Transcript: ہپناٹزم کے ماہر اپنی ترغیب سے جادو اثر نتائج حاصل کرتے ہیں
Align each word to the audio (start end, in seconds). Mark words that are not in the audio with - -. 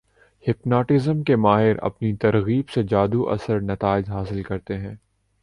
ہپناٹزم 0.43 1.21
کے 1.23 1.35
ماہر 1.35 1.77
اپنی 1.81 2.15
ترغیب 2.15 2.69
سے 2.69 2.83
جادو 2.83 3.29
اثر 3.29 3.61
نتائج 3.61 4.09
حاصل 4.09 4.41
کرتے 4.43 4.77
ہیں 4.77 4.95